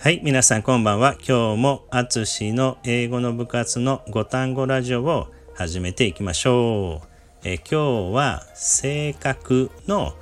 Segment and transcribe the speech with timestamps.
[0.00, 1.16] はい、皆さんこんばんは。
[1.28, 7.08] 今日もあつしの英語の部活の5単語ラジオを始めていきましょう。
[7.42, 10.14] え今日は性格の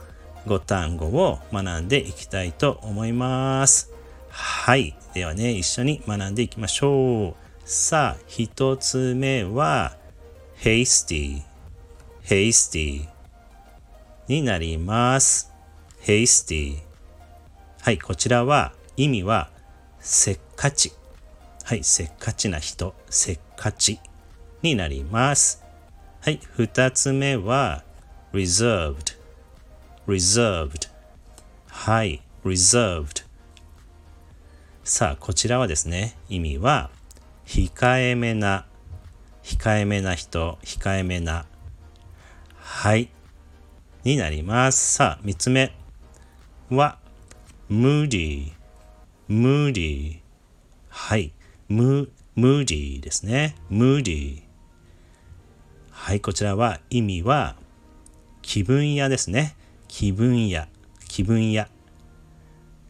[0.47, 3.93] 5単語を学んでいきたいと思います。
[4.31, 4.97] はい。
[5.13, 7.69] ではね、一緒に学んでいきましょう。
[7.69, 9.95] さあ、一つ目は
[10.59, 11.43] hasty,
[12.25, 13.07] hasty
[14.27, 15.53] になります。
[16.01, 16.79] hasty
[17.83, 19.51] はい、こちらは意味は
[20.09, 20.93] せっかち。
[21.65, 23.99] はい、せっかちな人、せっかち
[24.63, 25.65] になります。
[26.21, 27.83] はい、二つ目は
[28.33, 29.17] reserved,
[30.07, 30.89] reserved。
[31.67, 33.25] はい、reserved。
[34.85, 36.91] さあ、こちらはですね、意味は
[37.45, 38.65] 控えめな、
[39.43, 41.47] 控えめな人、控えめな。
[42.55, 43.11] はい、
[44.05, 44.95] になります。
[44.95, 45.75] さあ、三つ目
[46.71, 46.97] は
[47.69, 48.56] moody,
[49.29, 50.21] moody
[50.89, 51.33] はい、
[51.69, 53.57] ムムーディーですね。
[53.71, 54.43] ムーディー。
[55.91, 57.57] はい、こちらは意味は
[58.43, 59.57] 気分屋ですね。
[59.89, 60.69] 気分屋、
[61.09, 61.69] 気分屋。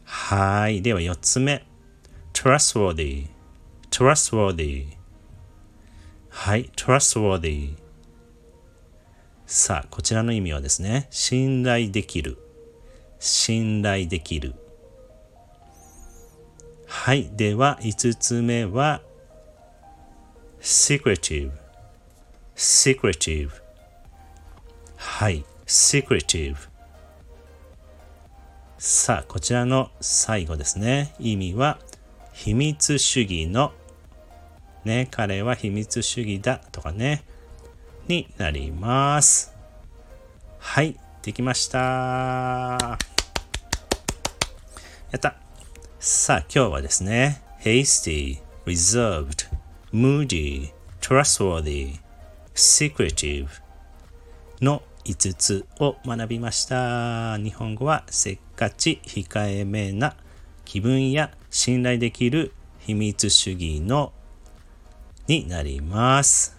[0.03, 1.65] はい、では4つ目。
[2.33, 3.27] trustworthy,
[3.89, 4.85] trustworthy。
[6.29, 7.75] はい、trustworthy。
[9.47, 12.37] さあ、こちらの意味はですね、信頼できる。
[13.17, 14.53] 信頼できる。
[16.87, 17.29] はい。
[17.35, 19.01] では、5つ目は、
[20.61, 21.51] secretive,
[22.55, 23.51] secretive.
[24.95, 25.43] はい。
[25.65, 26.55] secretive.
[28.77, 31.13] さあ、こちらの最後ですね。
[31.19, 31.77] 意味は、
[32.31, 33.73] 秘密主義の、
[34.85, 37.25] ね、彼は秘密主義だとかね、
[38.07, 39.53] になります。
[40.57, 40.97] はい。
[41.21, 41.79] できました。
[41.79, 42.97] や
[45.17, 45.46] った。
[45.99, 49.47] さあ、今日はですね、hasty, reserved,
[49.91, 50.71] moody,
[51.01, 51.95] trustworthy,
[52.53, 53.47] secretive
[54.61, 57.39] の5つを学びました。
[57.39, 60.15] 日本語はせっかち、控えめな、
[60.65, 64.13] 気分や信頼できる秘密主義の
[65.25, 66.55] になります。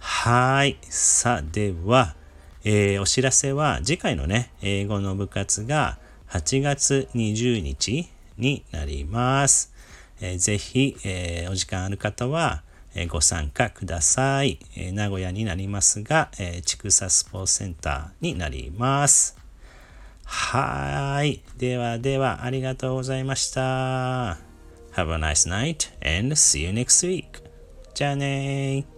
[0.00, 0.76] はい。
[0.82, 2.16] さあ、では、
[2.64, 5.98] えーお知らせは次回のね、英語の部活が
[6.30, 8.08] 8月20日
[8.38, 9.72] になります。
[10.20, 12.62] えーぜひ、えーお時間ある方は、
[12.94, 14.58] えご参加ください。
[14.74, 19.36] え名古屋になりますが、えー、ちくさスポーツセンターになります。
[20.24, 21.42] はーい。
[21.58, 24.38] ではでは、ありがとうございました。
[24.94, 27.42] Have a nice night and see you next week.
[27.94, 28.95] じゃあねー。